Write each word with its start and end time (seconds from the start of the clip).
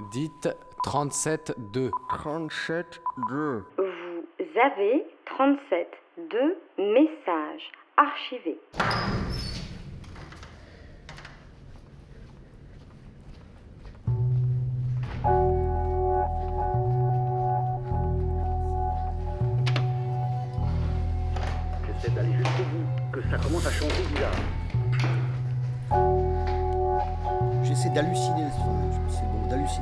Dites 0.00 0.48
37-2. 0.84 1.90
37-2. 2.08 3.64
Vous 3.76 4.60
avez 4.60 5.04
37 5.26 5.88
2 6.30 6.56
messages 6.78 7.72
archivés. 7.96 8.60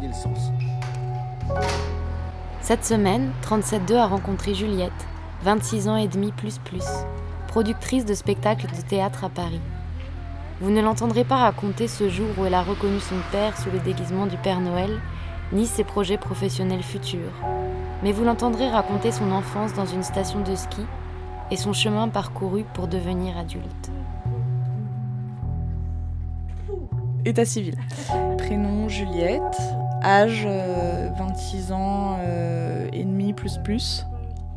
Le 0.02 0.12
sens. 0.12 0.50
Cette 2.60 2.84
semaine, 2.84 3.30
37.2 3.42 3.94
a 3.96 4.06
rencontré 4.06 4.54
Juliette, 4.54 4.92
26 5.42 5.88
ans 5.88 5.96
et 5.96 6.08
demi 6.08 6.32
plus 6.32 6.58
plus, 6.58 6.84
productrice 7.46 8.04
de 8.04 8.14
spectacles 8.14 8.66
de 8.66 8.80
théâtre 8.82 9.24
à 9.24 9.28
Paris. 9.28 9.60
Vous 10.60 10.70
ne 10.70 10.80
l'entendrez 10.80 11.24
pas 11.24 11.36
raconter 11.36 11.86
ce 11.86 12.08
jour 12.08 12.26
où 12.38 12.46
elle 12.46 12.54
a 12.54 12.62
reconnu 12.62 12.98
son 12.98 13.16
père 13.30 13.56
sous 13.58 13.70
le 13.70 13.78
déguisement 13.78 14.26
du 14.26 14.36
Père 14.38 14.60
Noël, 14.60 14.98
ni 15.52 15.66
ses 15.66 15.84
projets 15.84 16.18
professionnels 16.18 16.82
futurs, 16.82 17.32
mais 18.02 18.12
vous 18.12 18.24
l'entendrez 18.24 18.68
raconter 18.68 19.12
son 19.12 19.30
enfance 19.30 19.74
dans 19.74 19.86
une 19.86 20.02
station 20.02 20.40
de 20.40 20.54
ski 20.56 20.82
et 21.50 21.56
son 21.56 21.72
chemin 21.72 22.08
parcouru 22.08 22.64
pour 22.74 22.88
devenir 22.88 23.38
adulte. 23.38 23.90
État 27.24 27.44
civil. 27.44 27.74
Prénom 28.38 28.88
Juliette. 28.88 29.60
Âge 30.06 30.44
euh, 30.46 31.10
26 31.18 31.72
ans 31.72 32.18
euh, 32.20 32.88
et 32.92 33.02
demi 33.02 33.32
plus 33.32 33.58
plus. 33.58 34.06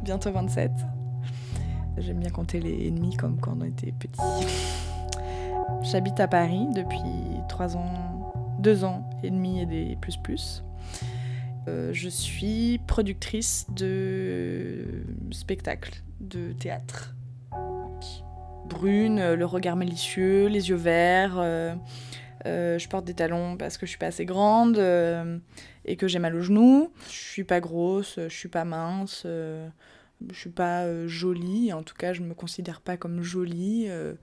Bientôt 0.03 0.31
27. 0.31 0.71
J'aime 1.97 2.19
bien 2.19 2.29
compter 2.29 2.59
les 2.59 2.87
ennemis 2.87 3.17
comme 3.17 3.39
quand 3.39 3.57
on 3.59 3.65
était 3.65 3.91
petit. 3.91 4.21
J'habite 5.81 6.19
à 6.19 6.27
Paris 6.27 6.67
depuis 6.75 6.99
3 7.47 7.77
ans, 7.77 8.31
2 8.59 8.83
ans 8.83 9.09
et 9.23 9.31
demi 9.31 9.59
et 9.61 9.65
des 9.65 9.97
plus 9.99 10.17
plus. 10.17 10.63
Euh, 11.67 11.89
je 11.93 12.09
suis 12.09 12.79
productrice 12.85 13.65
de 13.75 15.03
spectacles 15.31 16.03
de 16.19 16.51
théâtre. 16.51 17.15
Brune, 18.67 19.33
le 19.33 19.45
regard 19.47 19.75
malicieux, 19.75 20.45
les 20.45 20.69
yeux 20.69 20.75
verts. 20.75 21.39
euh, 21.39 21.73
euh, 21.73 21.75
je 22.45 22.87
porte 22.87 23.05
des 23.05 23.13
talons 23.13 23.57
parce 23.57 23.77
que 23.77 23.85
je 23.85 23.91
suis 23.91 23.99
pas 23.99 24.07
assez 24.07 24.25
grande 24.25 24.77
euh, 24.77 25.37
et 25.85 25.95
que 25.95 26.07
j'ai 26.07 26.19
mal 26.19 26.35
aux 26.35 26.41
genoux. 26.41 26.91
Je 27.07 27.13
suis 27.13 27.43
pas 27.43 27.59
grosse, 27.59 28.15
je 28.17 28.33
suis 28.33 28.49
pas 28.49 28.65
mince, 28.65 29.23
euh, 29.25 29.67
je 30.31 30.37
suis 30.37 30.49
pas 30.49 30.83
euh, 30.83 31.07
jolie. 31.07 31.73
En 31.73 31.83
tout 31.83 31.95
cas, 31.95 32.13
je 32.13 32.21
me 32.21 32.33
considère 32.33 32.81
pas 32.81 32.97
comme 32.97 33.21
jolie, 33.21 33.85
euh, 33.87 34.13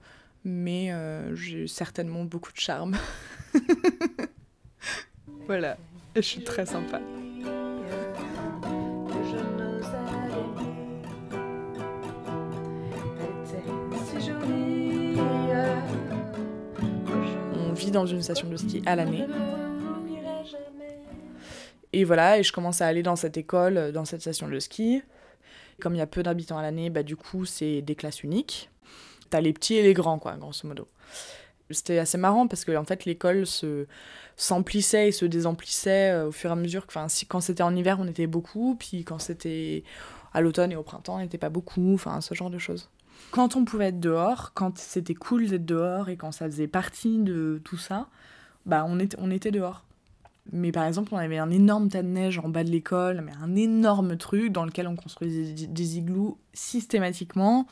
mais 0.43 0.91
euh, 0.91 1.35
j'ai 1.35 1.67
certainement 1.67 2.23
beaucoup 2.23 2.51
de 2.51 2.59
charme. 2.59 2.97
voilà, 5.45 5.77
je 6.15 6.21
suis 6.21 6.43
très 6.43 6.65
sympa. 6.65 7.01
Dans 17.91 18.05
une 18.05 18.21
station 18.21 18.49
de 18.49 18.57
ski 18.57 18.81
à 18.85 18.95
l'année. 18.95 19.25
Et 21.93 22.03
voilà, 22.03 22.37
et 22.37 22.43
je 22.43 22.51
commence 22.51 22.81
à 22.81 22.87
aller 22.87 23.01
dans 23.01 23.15
cette 23.15 23.37
école, 23.37 23.77
euh, 23.77 23.91
dans 23.91 24.05
cette 24.05 24.21
station 24.21 24.47
de 24.47 24.59
ski. 24.59 25.01
Comme 25.79 25.95
il 25.95 25.99
y 25.99 26.01
a 26.01 26.07
peu 26.07 26.21
d'habitants 26.21 26.57
à 26.57 26.61
l'année, 26.61 26.89
bah, 26.89 27.03
du 27.03 27.15
coup, 27.15 27.45
c'est 27.45 27.81
des 27.81 27.95
classes 27.95 28.23
uniques. 28.23 28.69
T'as 29.29 29.41
les 29.41 29.53
petits 29.53 29.75
et 29.75 29.83
les 29.83 29.93
grands, 29.93 30.19
quoi, 30.19 30.35
grosso 30.35 30.67
modo. 30.67 30.87
C'était 31.69 31.97
assez 31.97 32.17
marrant 32.17 32.47
parce 32.47 32.65
que 32.65 32.75
en 32.75 32.85
fait, 32.85 33.05
l'école 33.05 33.45
se 33.45 33.87
s'emplissait 34.35 35.09
et 35.09 35.11
se 35.11 35.25
désemplissait 35.25 36.11
euh, 36.11 36.27
au 36.27 36.31
fur 36.31 36.49
et 36.49 36.53
à 36.53 36.55
mesure. 36.55 36.85
Enfin, 36.87 37.07
si, 37.07 37.25
quand 37.25 37.41
c'était 37.41 37.63
en 37.63 37.75
hiver, 37.75 37.97
on 37.99 38.07
était 38.07 38.27
beaucoup, 38.27 38.75
puis 38.77 39.03
quand 39.03 39.19
c'était 39.19 39.83
à 40.33 40.41
l'automne 40.41 40.71
et 40.71 40.75
au 40.75 40.83
printemps, 40.83 41.15
on 41.15 41.19
n'était 41.19 41.37
pas 41.37 41.49
beaucoup. 41.49 41.93
Enfin, 41.93 42.21
ce 42.21 42.33
genre 42.33 42.49
de 42.49 42.57
choses. 42.57 42.89
Quand 43.31 43.55
on 43.55 43.65
pouvait 43.65 43.87
être 43.87 43.99
dehors, 43.99 44.51
quand 44.53 44.77
c'était 44.77 45.13
cool 45.13 45.47
d'être 45.47 45.65
dehors 45.65 46.09
et 46.09 46.17
quand 46.17 46.31
ça 46.31 46.45
faisait 46.45 46.67
partie 46.67 47.17
de 47.17 47.61
tout 47.63 47.77
ça, 47.77 48.07
bah 48.65 48.85
on 48.87 48.99
était, 48.99 49.17
on 49.19 49.31
était 49.31 49.51
dehors. 49.51 49.83
Mais 50.51 50.71
par 50.71 50.85
exemple, 50.85 51.13
on 51.13 51.17
avait 51.17 51.37
un 51.37 51.49
énorme 51.49 51.89
tas 51.89 52.03
de 52.03 52.07
neige 52.07 52.39
en 52.39 52.49
bas 52.49 52.63
de 52.63 52.69
l'école, 52.69 53.21
mais 53.21 53.33
un 53.41 53.55
énorme 53.55 54.17
truc 54.17 54.51
dans 54.51 54.63
lequel 54.63 54.87
on 54.87 54.95
construisait 54.95 55.67
des, 55.67 55.97
igloos 55.97 56.37
systématiquement. 56.53 57.67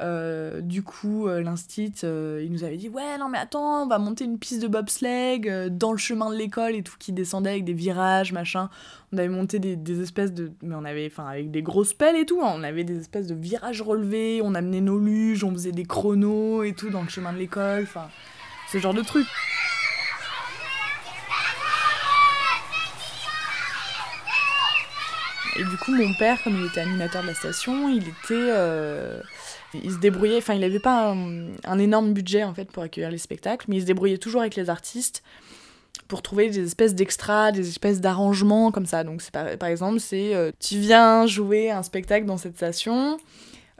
Euh, 0.00 0.60
du 0.60 0.82
coup, 0.82 1.26
euh, 1.26 1.42
l'instit, 1.42 1.92
euh, 2.04 2.40
il 2.44 2.52
nous 2.52 2.64
avait 2.64 2.76
dit 2.76 2.88
Ouais, 2.88 3.18
non, 3.18 3.28
mais 3.28 3.38
attends, 3.38 3.82
on 3.82 3.86
va 3.86 3.98
monter 3.98 4.24
une 4.24 4.38
piste 4.38 4.62
de 4.62 4.68
bobsleigh 4.68 5.70
dans 5.70 5.92
le 5.92 5.98
chemin 5.98 6.30
de 6.30 6.36
l'école 6.36 6.74
et 6.74 6.82
tout, 6.82 6.94
qui 6.98 7.12
descendait 7.12 7.50
avec 7.50 7.64
des 7.64 7.72
virages, 7.72 8.32
machin. 8.32 8.70
On 9.12 9.18
avait 9.18 9.28
monté 9.28 9.58
des, 9.58 9.76
des 9.76 10.00
espèces 10.00 10.32
de. 10.32 10.52
Mais 10.62 10.74
on 10.74 10.84
avait, 10.84 11.08
enfin, 11.10 11.26
avec 11.26 11.50
des 11.50 11.62
grosses 11.62 11.94
pelles 11.94 12.16
et 12.16 12.26
tout, 12.26 12.40
hein, 12.42 12.52
on 12.54 12.62
avait 12.62 12.84
des 12.84 12.98
espèces 12.98 13.26
de 13.26 13.34
virages 13.34 13.82
relevés, 13.82 14.40
on 14.42 14.54
amenait 14.54 14.80
nos 14.80 14.98
luges, 14.98 15.42
on 15.44 15.52
faisait 15.52 15.72
des 15.72 15.84
chronos 15.84 16.62
et 16.62 16.74
tout 16.74 16.90
dans 16.90 17.02
le 17.02 17.08
chemin 17.08 17.32
de 17.32 17.38
l'école, 17.38 17.82
enfin, 17.82 18.08
ce 18.70 18.78
genre 18.78 18.94
de 18.94 19.02
truc. 19.02 19.26
Et 25.58 25.64
du 25.64 25.76
coup, 25.76 25.92
mon 25.92 26.14
père, 26.14 26.40
comme 26.44 26.56
il 26.56 26.66
était 26.66 26.80
animateur 26.80 27.22
de 27.22 27.26
la 27.26 27.34
station, 27.34 27.88
il 27.88 28.04
était. 28.04 28.12
euh, 28.30 29.20
il 29.74 29.90
se 29.90 29.98
débrouillait, 29.98 30.36
enfin, 30.36 30.54
il 30.54 30.60
n'avait 30.60 30.78
pas 30.78 31.12
un, 31.12 31.78
énorme 31.78 32.12
budget 32.12 32.44
en 32.44 32.54
fait 32.54 32.70
pour 32.70 32.84
accueillir 32.84 33.10
les 33.10 33.18
spectacles, 33.18 33.66
mais 33.68 33.76
il 33.76 33.80
se 33.80 33.86
débrouillait 33.86 34.18
toujours 34.18 34.40
avec 34.40 34.54
les 34.54 34.70
artistes 34.70 35.24
pour 36.06 36.22
trouver 36.22 36.48
des 36.48 36.64
espèces 36.64 36.94
d'extras, 36.94 37.50
des 37.50 37.68
espèces 37.68 38.00
d'arrangements 38.00 38.70
comme 38.70 38.86
ça. 38.86 39.02
Donc, 39.02 39.20
par, 39.32 39.58
par 39.58 39.68
exemple, 39.68 39.98
c'est 39.98 40.32
euh, 40.34 40.52
tu 40.60 40.78
viens 40.78 41.26
jouer 41.26 41.72
un 41.72 41.82
spectacle 41.82 42.24
dans 42.24 42.38
cette 42.38 42.56
station, 42.56 43.18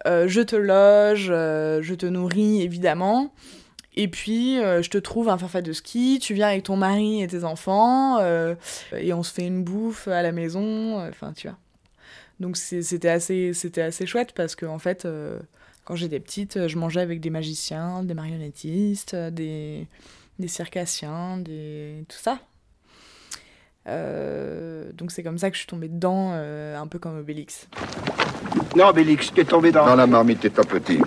euh, 0.06 0.26
je 0.26 0.40
te 0.40 0.56
loge, 0.56 1.26
je 1.28 1.94
te 1.94 2.06
nourris 2.06 2.60
évidemment. 2.60 3.32
Et 3.94 4.08
puis, 4.08 4.56
je 4.56 4.88
te 4.90 4.98
trouve 4.98 5.28
un 5.28 5.38
forfait 5.38 5.62
de 5.62 5.72
ski, 5.72 6.18
tu 6.20 6.34
viens 6.34 6.48
avec 6.48 6.64
ton 6.64 6.76
mari 6.76 7.22
et 7.22 7.26
tes 7.26 7.42
enfants, 7.44 8.18
et 8.96 9.12
on 9.12 9.22
se 9.24 9.32
fait 9.32 9.46
une 9.46 9.64
bouffe 9.64 10.06
à 10.06 10.22
la 10.22 10.30
maison, 10.30 11.04
enfin, 11.08 11.32
tu 11.32 11.48
vois. 11.48 11.56
Donc, 12.40 12.56
c'était 12.56 13.08
assez, 13.08 13.52
c'était 13.52 13.82
assez 13.82 14.06
chouette 14.06 14.32
parce 14.32 14.54
que, 14.54 14.64
en 14.66 14.78
fait, 14.78 15.04
euh, 15.04 15.40
quand 15.84 15.96
j'étais 15.96 16.20
petite, 16.20 16.68
je 16.68 16.78
mangeais 16.78 17.00
avec 17.00 17.20
des 17.20 17.30
magiciens, 17.30 18.02
des 18.04 18.14
marionnettistes, 18.14 19.14
euh, 19.14 19.30
des, 19.30 19.86
des 20.38 20.48
circassiens, 20.48 21.38
des... 21.38 22.04
tout 22.08 22.18
ça. 22.18 22.38
Euh, 23.88 24.92
donc, 24.92 25.10
c'est 25.10 25.22
comme 25.22 25.38
ça 25.38 25.50
que 25.50 25.56
je 25.56 25.60
suis 25.60 25.66
tombée 25.66 25.88
dedans, 25.88 26.30
euh, 26.32 26.78
un 26.78 26.86
peu 26.86 26.98
comme 26.98 27.18
Obélix. 27.18 27.68
Non, 28.76 28.92
Bélix, 28.92 29.32
tu 29.32 29.40
es 29.40 29.44
tombé 29.44 29.72
dans... 29.72 29.86
Dans 29.86 29.96
la 29.96 30.06
marmite 30.06 30.44
étant 30.44 30.62
petit. 30.64 31.00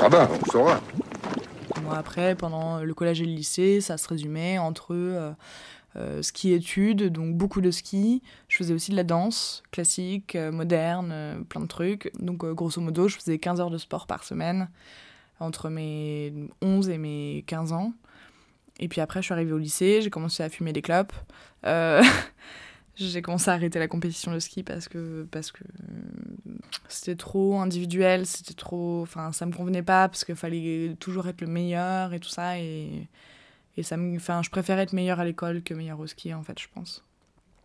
Ah 0.00 0.08
bah, 0.08 0.30
on 0.32 0.50
saura. 0.50 0.80
Moi, 1.82 1.98
après, 1.98 2.34
pendant 2.34 2.80
le 2.80 2.94
collège 2.94 3.20
et 3.20 3.26
le 3.26 3.32
lycée, 3.32 3.80
ça 3.80 3.98
se 3.98 4.08
résumait 4.08 4.58
entre 4.58 4.94
euh, 5.96 6.20
ski-études, 6.20 7.04
donc 7.04 7.36
beaucoup 7.36 7.60
de 7.60 7.70
ski. 7.70 8.22
Je 8.48 8.56
faisais 8.56 8.74
aussi 8.74 8.90
de 8.90 8.96
la 8.96 9.04
danse 9.04 9.62
classique, 9.70 10.36
euh, 10.36 10.52
moderne, 10.52 11.10
euh, 11.12 11.40
plein 11.40 11.60
de 11.60 11.66
trucs. 11.66 12.10
Donc, 12.20 12.44
grosso 12.44 12.80
modo, 12.80 13.08
je 13.08 13.16
faisais 13.16 13.38
15 13.38 13.60
heures 13.60 13.70
de 13.70 13.78
sport 13.78 14.06
par 14.06 14.24
semaine 14.24 14.68
entre 15.40 15.70
mes 15.70 16.32
11 16.62 16.88
et 16.90 16.98
mes 16.98 17.44
15 17.46 17.72
ans. 17.72 17.92
Et 18.78 18.88
puis 18.88 19.00
après, 19.00 19.20
je 19.20 19.26
suis 19.26 19.32
arrivée 19.32 19.52
au 19.52 19.58
lycée, 19.58 20.02
j'ai 20.02 20.10
commencé 20.10 20.42
à 20.42 20.50
fumer 20.50 20.72
des 20.72 20.82
clopes. 20.82 21.12
J'ai 22.98 23.20
commencé 23.20 23.50
à 23.50 23.54
arrêter 23.54 23.78
la 23.78 23.88
compétition 23.88 24.32
de 24.32 24.38
ski 24.38 24.62
parce 24.62 24.88
que, 24.88 25.26
parce 25.30 25.52
que 25.52 25.64
c'était 26.88 27.14
trop 27.14 27.60
individuel, 27.60 28.24
c'était 28.24 28.54
trop. 28.54 29.02
Enfin, 29.02 29.32
ça 29.32 29.44
me 29.44 29.52
convenait 29.52 29.82
pas 29.82 30.08
parce 30.08 30.24
qu'il 30.24 30.34
fallait 30.34 30.96
toujours 30.98 31.28
être 31.28 31.42
le 31.42 31.46
meilleur 31.46 32.14
et 32.14 32.20
tout 32.20 32.30
ça. 32.30 32.54
Et 33.76 33.82
ça 33.82 33.96
me. 33.96 34.16
Enfin, 34.16 34.42
je 34.42 34.50
préférais 34.50 34.82
être 34.82 34.92
meilleure 34.92 35.20
à 35.20 35.24
l'école 35.24 35.62
que 35.62 35.74
meilleure 35.74 36.00
au 36.00 36.06
ski, 36.06 36.32
en 36.34 36.42
fait, 36.42 36.58
je 36.58 36.68
pense. 36.74 37.04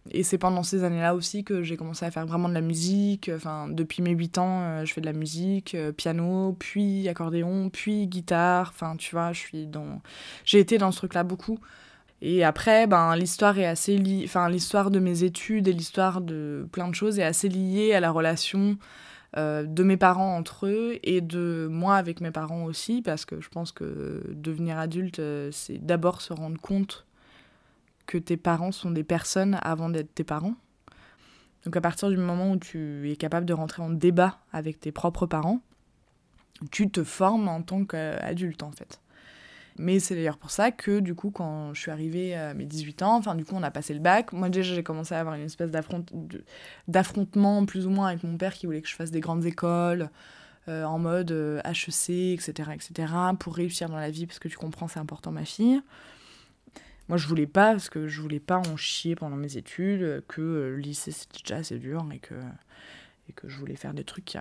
Et 0.09 0.23
c'est 0.23 0.39
pendant 0.39 0.63
ces 0.63 0.83
années-là 0.83 1.13
aussi 1.13 1.43
que 1.43 1.61
j'ai 1.61 1.77
commencé 1.77 2.05
à 2.05 2.11
faire 2.11 2.25
vraiment 2.25 2.49
de 2.49 2.55
la 2.55 2.61
musique. 2.61 3.29
Enfin, 3.35 3.67
depuis 3.69 4.01
mes 4.01 4.11
8 4.11 4.37
ans, 4.39 4.61
euh, 4.61 4.85
je 4.85 4.93
fais 4.93 5.01
de 5.01 5.05
la 5.05 5.13
musique, 5.13 5.75
euh, 5.75 5.91
piano, 5.91 6.55
puis 6.57 7.07
accordéon, 7.07 7.69
puis 7.69 8.07
guitare. 8.07 8.71
Enfin, 8.73 8.95
tu 8.97 9.11
vois, 9.11 9.31
je 9.31 9.65
dans. 9.65 10.01
J'ai 10.43 10.59
été 10.59 10.77
dans 10.77 10.91
ce 10.91 10.97
truc-là 10.97 11.23
beaucoup. 11.23 11.59
Et 12.23 12.43
après, 12.43 12.87
ben, 12.87 13.15
l'histoire 13.15 13.57
est 13.59 13.65
assez 13.65 13.97
liée. 13.97 14.23
Enfin, 14.25 14.49
l'histoire 14.49 14.91
de 14.91 14.99
mes 14.99 15.23
études 15.23 15.67
et 15.67 15.73
l'histoire 15.73 16.21
de 16.21 16.67
plein 16.71 16.87
de 16.87 16.95
choses 16.95 17.19
est 17.19 17.23
assez 17.23 17.49
liée 17.49 17.93
à 17.93 17.99
la 17.99 18.11
relation 18.11 18.77
euh, 19.37 19.63
de 19.63 19.83
mes 19.83 19.95
parents 19.95 20.35
entre 20.35 20.67
eux 20.67 20.99
et 21.03 21.21
de 21.21 21.67
moi 21.71 21.95
avec 21.95 22.19
mes 22.19 22.31
parents 22.31 22.65
aussi, 22.65 23.01
parce 23.01 23.23
que 23.23 23.39
je 23.39 23.47
pense 23.47 23.71
que 23.71 24.23
devenir 24.29 24.77
adulte, 24.77 25.19
euh, 25.19 25.49
c'est 25.51 25.77
d'abord 25.77 26.21
se 26.21 26.33
rendre 26.33 26.59
compte 26.59 27.05
que 28.07 28.17
tes 28.17 28.35
parents 28.35 28.73
sont 28.73 28.91
des 28.91 29.05
personnes 29.05 29.57
avant 29.61 29.89
d'être 29.89 30.13
tes 30.13 30.25
parents. 30.25 30.55
Donc 31.63 31.77
à 31.77 31.81
partir 31.81 32.09
du 32.09 32.17
moment 32.17 32.51
où 32.51 32.57
tu 32.57 33.09
es 33.09 33.15
capable 33.15 33.45
de 33.45 33.53
rentrer 33.53 33.81
en 33.81 33.89
débat 33.89 34.39
avec 34.51 34.79
tes 34.79 34.91
propres 34.91 35.27
parents, 35.27 35.61
tu 36.71 36.89
te 36.89 37.03
formes 37.03 37.47
en 37.47 37.61
tant 37.61 37.85
qu'adulte 37.85 38.63
en 38.63 38.71
fait. 38.71 38.99
Mais 39.77 39.99
c'est 39.99 40.15
d'ailleurs 40.15 40.37
pour 40.37 40.51
ça 40.51 40.71
que 40.71 40.99
du 40.99 41.15
coup 41.15 41.31
quand 41.31 41.73
je 41.73 41.81
suis 41.81 41.91
arrivée 41.91 42.35
à 42.35 42.53
mes 42.53 42.65
18 42.65 43.01
ans, 43.03 43.17
enfin 43.17 43.35
du 43.35 43.45
coup 43.45 43.55
on 43.55 43.63
a 43.63 43.71
passé 43.71 43.93
le 43.93 43.99
bac, 43.99 44.33
moi 44.33 44.49
déjà 44.49 44.75
j'ai 44.75 44.83
commencé 44.83 45.15
à 45.15 45.19
avoir 45.19 45.35
une 45.35 45.45
espèce 45.45 45.71
d'affrontement 46.87 47.65
plus 47.65 47.87
ou 47.87 47.89
moins 47.89 48.07
avec 48.07 48.23
mon 48.23 48.37
père 48.37 48.53
qui 48.53 48.65
voulait 48.65 48.81
que 48.81 48.89
je 48.89 48.95
fasse 48.95 49.11
des 49.11 49.21
grandes 49.21 49.45
écoles, 49.45 50.09
euh, 50.67 50.83
en 50.83 50.99
mode 50.99 51.31
HEC, 51.31 52.33
etc., 52.33 52.69
etc., 52.73 53.13
pour 53.39 53.55
réussir 53.55 53.89
dans 53.89 53.97
la 53.97 54.11
vie, 54.11 54.27
parce 54.27 54.37
que 54.37 54.47
tu 54.47 54.57
comprends, 54.57 54.87
c'est 54.87 54.99
important, 54.99 55.31
ma 55.31 55.43
fille. 55.43 55.81
Moi, 57.09 57.17
je 57.17 57.27
voulais 57.27 57.47
pas, 57.47 57.71
parce 57.71 57.89
que 57.89 58.07
je 58.07 58.21
voulais 58.21 58.39
pas 58.39 58.57
en 58.57 58.77
chier 58.77 59.15
pendant 59.15 59.35
mes 59.35 59.57
études, 59.57 60.23
que 60.27 60.41
euh, 60.41 60.69
le 60.69 60.77
lycée 60.77 61.11
c'était 61.11 61.39
déjà 61.43 61.57
assez 61.57 61.79
dur 61.79 62.07
et 62.13 62.19
que, 62.19 62.35
et 63.27 63.33
que 63.33 63.49
je 63.49 63.57
voulais 63.57 63.75
faire 63.75 63.93
des 63.93 64.03
trucs 64.03 64.37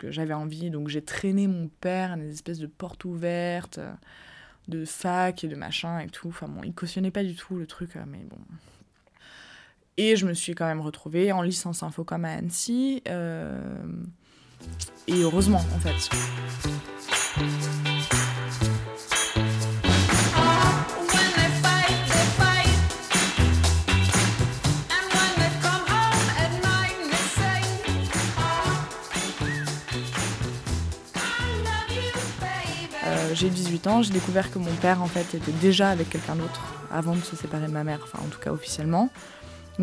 que 0.00 0.10
j'avais 0.10 0.34
envie. 0.34 0.70
Donc 0.70 0.88
j'ai 0.88 1.02
traîné 1.02 1.46
mon 1.46 1.68
père 1.68 2.12
à 2.12 2.16
des 2.16 2.32
espèces 2.32 2.58
de 2.58 2.66
portes 2.66 3.04
ouvertes, 3.04 3.78
de 4.68 4.84
fac 4.84 5.44
et 5.44 5.48
de 5.48 5.54
machin 5.54 6.00
et 6.00 6.08
tout. 6.08 6.28
Enfin 6.28 6.48
bon, 6.48 6.62
il 6.64 6.74
cautionnait 6.74 7.12
pas 7.12 7.22
du 7.22 7.36
tout 7.36 7.56
le 7.56 7.66
truc, 7.66 7.94
euh, 7.96 8.04
mais 8.06 8.24
bon. 8.28 8.38
Et 9.96 10.16
je 10.16 10.26
me 10.26 10.34
suis 10.34 10.54
quand 10.54 10.66
même 10.66 10.80
retrouvée 10.80 11.30
en 11.30 11.42
licence 11.42 11.82
info 11.82 12.04
comme 12.04 12.24
à 12.24 12.32
Annecy. 12.32 13.02
Et 15.06 15.22
heureusement, 15.22 15.62
en 15.74 15.78
fait. 15.78 16.10
J'ai 33.34 33.48
18 33.48 33.86
ans, 33.86 34.02
j'ai 34.02 34.12
découvert 34.12 34.50
que 34.50 34.58
mon 34.58 34.74
père 34.74 35.02
en 35.02 35.06
fait 35.06 35.34
était 35.36 35.52
déjà 35.60 35.90
avec 35.90 36.10
quelqu'un 36.10 36.36
d'autre 36.36 36.74
avant 36.90 37.14
de 37.14 37.20
se 37.20 37.36
séparer 37.36 37.66
de 37.66 37.72
ma 37.72 37.84
mère, 37.84 38.00
enfin 38.02 38.18
en 38.24 38.28
tout 38.28 38.40
cas 38.40 38.52
officiellement 38.52 39.10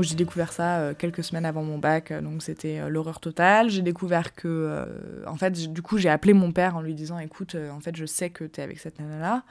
j'ai 0.03 0.15
découvert 0.15 0.51
ça 0.51 0.79
euh, 0.79 0.93
quelques 0.97 1.23
semaines 1.23 1.45
avant 1.45 1.63
mon 1.63 1.77
bac, 1.77 2.11
euh, 2.11 2.21
donc 2.21 2.43
c'était 2.43 2.79
euh, 2.79 2.89
l'horreur 2.89 3.19
totale. 3.19 3.69
J'ai 3.69 3.81
découvert 3.81 4.35
que, 4.35 4.85
en 5.25 5.35
fait, 5.35 5.71
du 5.71 5.81
coup, 5.81 5.97
j'ai 5.97 6.09
appelé 6.09 6.33
mon 6.33 6.51
père 6.51 6.75
en 6.75 6.81
lui 6.81 6.93
disant, 6.93 7.19
écoute, 7.19 7.55
en 7.71 7.79
fait, 7.79 7.95
je 7.95 8.05
sais 8.05 8.29
que 8.29 8.43
t'es 8.43 8.61
avec 8.61 8.79
cette 8.79 8.99
nana-là. 8.99 9.43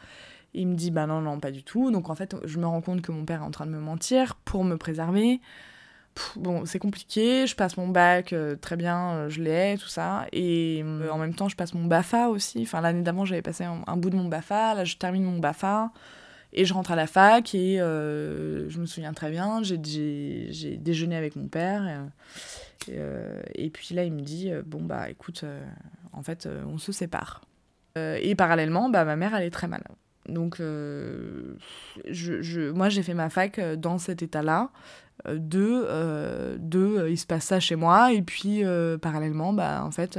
Il 0.55 0.69
me 0.69 0.75
dit, 0.75 0.91
bah 0.91 1.07
non, 1.07 1.21
non, 1.21 1.39
pas 1.39 1.51
du 1.51 1.63
tout. 1.63 1.91
Donc 1.91 2.09
en 2.09 2.15
fait, 2.15 2.35
je 2.45 2.59
me 2.59 2.67
rends 2.67 2.81
compte 2.81 3.03
que 3.03 3.13
mon 3.13 3.25
père 3.25 3.43
est 3.43 3.45
en 3.45 3.51
train 3.51 3.67
de 3.67 3.71
me 3.71 3.81
mentir 3.81 4.37
pour 4.45 4.65
me 4.65 4.77
préserver. 4.77 5.41
Bon, 6.37 6.65
c'est 6.65 6.79
compliqué, 6.79 7.47
je 7.47 7.55
passe 7.57 7.77
mon 7.77 7.89
bac, 7.89 8.35
très 8.61 8.77
bien, 8.77 9.29
je 9.29 9.41
l'ai, 9.41 9.77
tout 9.79 9.89
ça. 9.89 10.27
Et 10.33 10.85
en 11.11 11.19
même 11.19 11.35
temps, 11.35 11.49
je 11.49 11.57
passe 11.57 11.75
mon 11.75 11.85
BAFA 11.85 12.29
aussi. 12.29 12.63
Enfin, 12.63 12.81
l'année 12.81 13.03
d'avant, 13.03 13.25
j'avais 13.25 13.43
passé 13.43 13.65
un, 13.65 13.97
bout 13.97 14.11
de 14.11 14.17
mon 14.17 14.29
BAFA, 14.29 14.75
là, 14.75 14.85
je 14.85 14.97
termine 14.97 15.25
mon 15.25 15.39
BAFA. 15.39 15.91
Et 16.53 16.65
je 16.65 16.73
rentre 16.73 16.93
à 16.93 16.97
la 16.97 17.07
fac 17.07 17.55
et 17.55 17.81
euh, 17.81 18.69
je 18.71 18.81
me 18.81 18.87
souviens 18.87 19.13
très 19.13 19.31
bien, 19.31 19.63
j'ai 19.63 20.79
déjeuné 20.79 21.15
avec 21.15 21.37
mon 21.37 21.49
père. 21.49 22.09
Et, 22.89 22.95
euh, 22.99 23.43
puis 23.73 23.95
là, 23.95 24.05
il 24.05 24.13
me 24.13 24.23
dit 24.23 24.51
Bon, 24.65 24.83
bah 24.83 25.11
écoute, 25.11 25.43
euh, 25.45 25.61
en 26.13 26.23
fait, 26.23 26.49
on 26.67 26.79
se 26.79 26.93
sépare. 26.93 27.43
et 27.97 28.35
parallèlement, 28.35 28.89
bah, 28.89 29.05
ma 29.05 29.17
mère, 29.17 29.35
elle 29.35 29.45
est 29.45 29.51
très 29.51 29.69
mal. 29.69 29.85
Donc, 30.29 30.57
je, 30.59 31.55
je, 32.09 32.71
moi, 32.71 32.89
j'ai 32.89 33.03
fait 33.03 33.15
ma 33.15 33.29
fac 33.29 33.61
dans 33.77 33.99
cet 33.99 34.23
état-là. 34.23 34.71
De, 35.25 36.57
de, 36.59 37.09
il 37.11 37.19
se 37.19 37.27
passe 37.27 37.47
ça 37.47 37.59
chez 37.59 37.75
moi. 37.75 38.13
Et 38.13 38.23
puis, 38.23 38.63
parallèlement, 39.01 39.53
bah, 39.53 39.83
en 39.85 39.91
fait. 39.91 40.19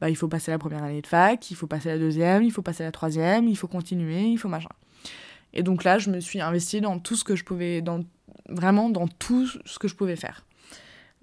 Bah, 0.00 0.10
il 0.10 0.16
faut 0.16 0.28
passer 0.28 0.50
la 0.50 0.58
première 0.58 0.82
année 0.82 1.00
de 1.00 1.06
fac, 1.06 1.50
il 1.50 1.54
faut 1.54 1.68
passer 1.68 1.88
la 1.88 1.98
deuxième, 1.98 2.42
il 2.42 2.50
faut 2.50 2.62
passer 2.62 2.82
la 2.82 2.90
troisième, 2.90 3.48
il 3.48 3.56
faut 3.56 3.68
continuer, 3.68 4.24
il 4.24 4.36
faut 4.36 4.48
machin. 4.48 4.68
Et 5.54 5.62
donc 5.62 5.84
là, 5.84 5.98
je 5.98 6.10
me 6.10 6.20
suis 6.20 6.40
investie 6.40 6.80
dans 6.80 6.98
tout 6.98 7.16
ce 7.16 7.24
que 7.24 7.36
je 7.36 7.44
pouvais, 7.44 7.80
dans, 7.80 8.04
vraiment 8.48 8.90
dans 8.90 9.06
tout 9.06 9.46
ce 9.46 9.78
que 9.78 9.88
je 9.88 9.94
pouvais 9.94 10.16
faire. 10.16 10.44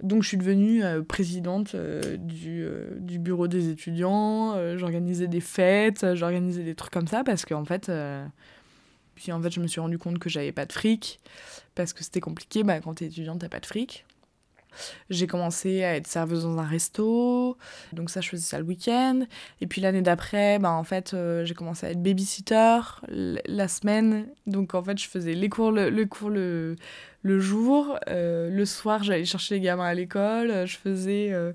Donc 0.01 0.23
je 0.23 0.29
suis 0.29 0.37
devenue 0.37 0.83
euh, 0.83 1.03
présidente 1.03 1.75
euh, 1.75 2.17
du, 2.17 2.63
euh, 2.63 2.95
du, 2.97 3.19
bureau 3.19 3.47
des 3.47 3.69
étudiants, 3.69 4.55
j'organisais 4.77 5.27
des 5.27 5.41
fêtes, 5.41 6.15
j'organisais 6.15 6.63
des 6.63 6.73
trucs 6.73 6.91
comme 6.91 7.07
ça 7.07 7.23
parce 7.23 7.45
qu'en 7.45 7.65
fait, 7.65 7.91
puis 9.21 9.31
en 9.31 9.39
fait 9.39 9.51
je 9.51 9.59
me 9.59 9.67
suis 9.67 9.79
rendu 9.79 9.99
compte 9.99 10.17
que 10.17 10.29
j'avais 10.29 10.51
pas 10.51 10.65
de 10.65 10.73
fric 10.73 11.19
parce 11.75 11.93
que 11.93 12.03
c'était 12.03 12.21
compliqué, 12.21 12.63
bah, 12.63 12.79
quand 12.79 12.95
t'es 12.95 13.05
étudiante 13.05 13.39
t'as 13.39 13.49
pas 13.49 13.59
de 13.59 13.67
fric. 13.67 14.03
J'ai 15.09 15.27
commencé 15.27 15.83
à 15.83 15.95
être 15.97 16.07
serveuse 16.07 16.43
dans 16.43 16.57
un 16.57 16.65
resto, 16.65 17.57
donc 17.91 18.09
ça 18.09 18.21
je 18.21 18.29
faisais 18.29 18.41
ça 18.41 18.57
le 18.57 18.63
week-end. 18.63 19.19
Et 19.59 19.67
puis 19.67 19.81
l'année 19.81 20.01
d'après, 20.01 20.59
bah, 20.59 20.71
en 20.71 20.85
fait, 20.85 21.13
euh, 21.13 21.43
j'ai 21.43 21.53
commencé 21.53 21.85
à 21.85 21.91
être 21.91 22.01
babysitter 22.01 22.79
la 23.09 23.67
semaine. 23.67 24.27
Donc 24.47 24.73
en 24.73 24.81
fait, 24.81 24.97
je 24.97 25.09
faisais 25.09 25.33
les 25.33 25.49
cours 25.49 25.73
le, 25.73 26.05
cours 26.05 26.29
le, 26.29 26.77
le 27.23 27.39
jour. 27.39 27.97
Euh, 28.07 28.49
le 28.49 28.65
soir, 28.65 29.03
j'allais 29.03 29.25
chercher 29.25 29.55
les 29.55 29.61
gamins 29.61 29.85
à 29.85 29.93
l'école. 29.93 30.65
Je 30.65 30.77
faisais 30.77 31.29
euh, 31.31 31.53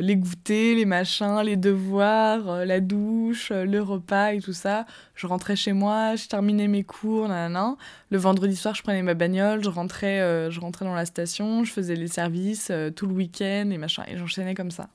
les 0.00 0.16
goûters, 0.16 0.76
les 0.76 0.84
machins, 0.84 1.40
les 1.42 1.56
devoirs, 1.56 2.64
la 2.64 2.80
douche, 2.80 3.50
le 3.50 3.80
repas 3.80 4.32
et 4.32 4.40
tout 4.40 4.52
ça. 4.52 4.86
Je 5.14 5.26
rentrais 5.26 5.56
chez 5.56 5.72
moi, 5.72 6.16
je 6.16 6.26
terminais 6.28 6.68
mes 6.68 6.84
cours, 6.84 7.28
nanana. 7.28 7.76
Le 8.10 8.18
vendredi 8.18 8.56
soir, 8.56 8.74
je 8.74 8.82
prenais 8.82 9.02
ma 9.02 9.14
bagnole, 9.14 9.62
je 9.64 9.70
rentrais, 9.70 10.50
je 10.50 10.60
rentrais 10.60 10.84
dans 10.84 10.94
la 10.94 11.06
station, 11.06 11.64
je 11.64 11.72
faisais 11.72 11.94
les 11.94 12.08
services 12.08 12.70
tout 12.96 13.06
le 13.06 13.14
week-end 13.14 13.70
et 13.70 13.78
machin. 13.78 14.04
Et 14.08 14.16
j'enchaînais 14.16 14.54
comme 14.54 14.70
ça. 14.70 14.88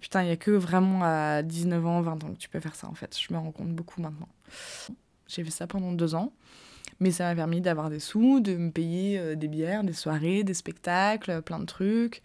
putain, 0.00 0.22
il 0.22 0.26
n'y 0.26 0.32
a 0.32 0.36
que 0.36 0.50
vraiment 0.50 1.00
à 1.02 1.42
19 1.42 1.86
ans, 1.86 2.00
20 2.00 2.24
ans 2.24 2.32
que 2.32 2.38
tu 2.38 2.48
peux 2.48 2.60
faire 2.60 2.74
ça 2.74 2.88
en 2.88 2.94
fait. 2.94 3.16
Je 3.18 3.32
me 3.32 3.38
rends 3.38 3.52
compte 3.52 3.70
beaucoup 3.70 4.00
maintenant. 4.00 4.28
J'ai 5.28 5.44
fait 5.44 5.50
ça 5.50 5.66
pendant 5.66 5.92
deux 5.92 6.14
ans. 6.14 6.32
Mais 7.00 7.10
ça 7.10 7.24
m'a 7.24 7.34
permis 7.34 7.60
d'avoir 7.60 7.90
des 7.90 7.98
sous, 7.98 8.40
de 8.40 8.56
me 8.56 8.70
payer 8.70 9.18
euh, 9.18 9.34
des 9.34 9.48
bières, 9.48 9.84
des 9.84 9.92
soirées, 9.92 10.44
des 10.44 10.54
spectacles, 10.54 11.42
plein 11.42 11.58
de 11.58 11.64
trucs. 11.64 12.22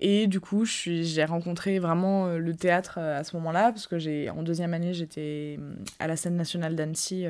Et 0.00 0.26
du 0.26 0.40
coup, 0.40 0.64
j'ai 0.64 1.24
rencontré 1.24 1.78
vraiment 1.78 2.26
euh, 2.26 2.38
le 2.38 2.54
théâtre 2.54 2.98
euh, 2.98 3.18
à 3.18 3.24
ce 3.24 3.36
moment-là, 3.36 3.72
parce 3.72 3.86
que 3.86 3.98
j'ai 3.98 4.30
en 4.30 4.42
deuxième 4.42 4.74
année, 4.74 4.94
j'étais 4.94 5.58
à 5.98 6.06
la 6.06 6.16
scène 6.16 6.36
nationale 6.36 6.76
d'Annecy 6.76 7.26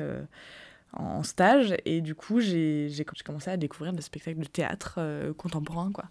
en 0.93 1.23
stage. 1.23 1.75
Et 1.85 2.01
du 2.01 2.15
coup, 2.15 2.39
j'ai 2.39 2.89
commencé 3.25 3.49
à 3.49 3.57
découvrir 3.57 3.93
des 3.93 4.01
spectacles 4.01 4.39
de 4.39 4.45
théâtre 4.45 4.99
contemporain, 5.37 5.91
quoi. 5.91 6.05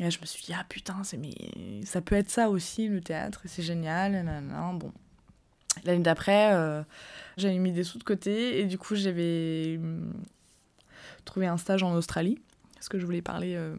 Et 0.00 0.04
là, 0.04 0.10
je 0.10 0.18
me 0.20 0.26
suis 0.26 0.42
dit, 0.42 0.52
ah 0.58 0.64
putain, 0.68 1.02
mais 1.18 1.84
ça 1.84 2.00
peut 2.00 2.16
être 2.16 2.30
ça 2.30 2.48
aussi, 2.48 2.88
le 2.88 3.00
théâtre, 3.00 3.42
c'est 3.44 3.62
génial. 3.62 4.24
Bon, 4.74 4.90
L'année 5.84 6.02
d'après, 6.02 6.54
euh, 6.54 6.82
j'avais 7.36 7.58
mis 7.58 7.72
des 7.72 7.84
sous 7.84 7.98
de 7.98 8.04
côté 8.04 8.60
et 8.60 8.66
du 8.66 8.78
coup, 8.78 8.94
j'avais 8.94 9.78
hum, 9.78 10.12
trouvé 11.24 11.46
un 11.46 11.56
stage 11.56 11.82
en 11.82 11.94
Australie 11.94 12.38
parce 12.74 12.88
que 12.88 12.98
je 12.98 13.04
voulais 13.04 13.22
parler 13.22 13.54
euh, 13.54 13.76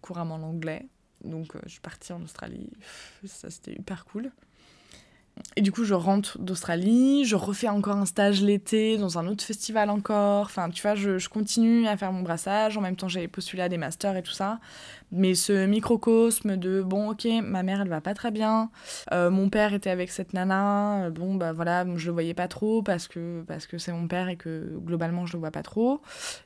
couramment 0.00 0.38
l'anglais. 0.38 0.86
Donc, 1.24 1.54
euh, 1.54 1.60
je 1.64 1.70
suis 1.70 1.80
partie 1.80 2.12
en 2.12 2.22
Australie. 2.22 2.70
Ça, 3.24 3.50
c'était 3.50 3.72
hyper 3.72 4.04
cool. 4.04 4.30
Et 5.56 5.60
du 5.60 5.72
coup, 5.72 5.84
je 5.84 5.94
rentre 5.94 6.38
d'Australie, 6.38 7.24
je 7.24 7.36
refais 7.36 7.68
encore 7.68 7.96
un 7.96 8.06
stage 8.06 8.42
l'été 8.42 8.96
dans 8.96 9.18
un 9.18 9.26
autre 9.26 9.44
festival 9.44 9.90
encore. 9.90 10.46
Enfin, 10.46 10.70
tu 10.70 10.80
vois, 10.80 10.94
je, 10.94 11.18
je 11.18 11.28
continue 11.28 11.86
à 11.86 11.96
faire 11.96 12.12
mon 12.12 12.22
brassage. 12.22 12.78
En 12.78 12.80
même 12.80 12.96
temps, 12.96 13.08
j'avais 13.08 13.28
postulé 13.28 13.62
à 13.62 13.68
des 13.68 13.76
masters 13.76 14.16
et 14.16 14.22
tout 14.22 14.32
ça. 14.32 14.60
Mais 15.10 15.34
ce 15.34 15.66
microcosme 15.66 16.56
de 16.56 16.80
bon, 16.80 17.10
ok, 17.10 17.26
ma 17.42 17.62
mère, 17.62 17.82
elle 17.82 17.88
va 17.88 18.00
pas 18.00 18.14
très 18.14 18.30
bien. 18.30 18.70
Euh, 19.12 19.30
mon 19.30 19.50
père 19.50 19.74
était 19.74 19.90
avec 19.90 20.10
cette 20.10 20.32
nana. 20.32 21.04
Euh, 21.04 21.10
bon, 21.10 21.34
bah 21.34 21.52
voilà, 21.52 21.84
je 21.96 22.06
le 22.06 22.12
voyais 22.12 22.34
pas 22.34 22.48
trop 22.48 22.82
parce 22.82 23.08
que 23.08 23.42
parce 23.46 23.66
que 23.66 23.76
c'est 23.76 23.92
mon 23.92 24.08
père 24.08 24.28
et 24.28 24.36
que 24.36 24.78
globalement, 24.78 25.26
je 25.26 25.34
le 25.34 25.40
vois 25.40 25.50
pas 25.50 25.62
trop. 25.62 26.00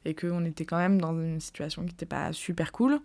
Et 0.04 0.14
qu'on 0.14 0.44
était 0.44 0.64
quand 0.64 0.78
même 0.78 1.00
dans 1.00 1.12
une 1.12 1.40
situation 1.40 1.84
qui 1.84 1.90
était 1.90 2.06
pas 2.06 2.32
super 2.32 2.72
cool. 2.72 3.00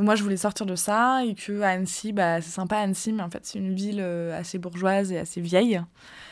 Moi, 0.00 0.14
je 0.14 0.22
voulais 0.22 0.38
sortir 0.38 0.64
de 0.64 0.76
ça 0.76 1.24
et 1.26 1.34
que 1.34 1.60
Annecy, 1.60 2.12
bah, 2.12 2.40
c'est 2.40 2.50
sympa 2.50 2.78
Annecy, 2.78 3.12
mais 3.12 3.22
en 3.22 3.28
fait, 3.28 3.44
c'est 3.44 3.58
une 3.58 3.74
ville 3.74 4.00
euh, 4.00 4.38
assez 4.38 4.56
bourgeoise 4.56 5.12
et 5.12 5.18
assez 5.18 5.42
vieille. 5.42 5.78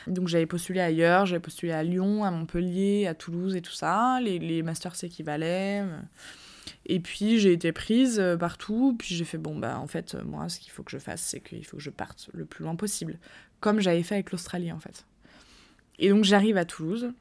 Donc 0.06 0.28
j'avais 0.28 0.46
postulé 0.46 0.80
ailleurs, 0.80 1.26
j'avais 1.26 1.40
postulé 1.40 1.72
à 1.72 1.82
Lyon, 1.82 2.24
à 2.24 2.30
Montpellier, 2.30 3.06
à 3.06 3.14
Toulouse 3.14 3.56
et 3.56 3.60
tout 3.60 3.72
ça. 3.72 4.20
Les, 4.22 4.38
les 4.38 4.62
masters 4.62 4.96
s'équivalaient. 4.96 5.84
Et 6.86 6.98
puis 6.98 7.38
j'ai 7.38 7.52
été 7.52 7.72
prise 7.72 8.18
euh, 8.18 8.38
partout, 8.38 8.96
puis 8.98 9.14
j'ai 9.14 9.24
fait 9.24 9.38
bon 9.38 9.56
bah 9.56 9.78
en 9.78 9.86
fait 9.86 10.14
moi 10.24 10.48
ce 10.48 10.58
qu'il 10.58 10.70
faut 10.72 10.82
que 10.82 10.90
je 10.90 10.98
fasse 10.98 11.20
c'est 11.20 11.40
qu'il 11.40 11.64
faut 11.64 11.76
que 11.76 11.82
je 11.82 11.90
parte 11.90 12.30
le 12.32 12.46
plus 12.46 12.64
loin 12.64 12.76
possible, 12.76 13.18
comme 13.60 13.80
j'avais 13.80 14.02
fait 14.02 14.14
avec 14.14 14.32
l'Australie 14.32 14.72
en 14.72 14.78
fait. 14.78 15.04
Et 15.98 16.08
donc 16.08 16.24
j'arrive 16.24 16.56
à 16.56 16.64
Toulouse, 16.64 17.12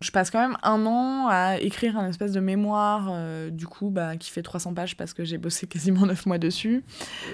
je 0.00 0.10
passe 0.10 0.30
quand 0.30 0.40
même 0.40 0.58
un 0.62 0.84
an 0.84 1.26
à 1.28 1.58
écrire 1.58 1.96
un 1.96 2.08
espèce 2.08 2.32
de 2.32 2.40
mémoire, 2.40 3.08
euh, 3.10 3.50
du 3.50 3.66
coup, 3.66 3.90
bah, 3.90 4.16
qui 4.16 4.30
fait 4.30 4.42
300 4.42 4.74
pages 4.74 4.96
parce 4.96 5.14
que 5.14 5.24
j'ai 5.24 5.38
bossé 5.38 5.66
quasiment 5.68 6.06
9 6.06 6.26
mois 6.26 6.38
dessus. 6.38 6.84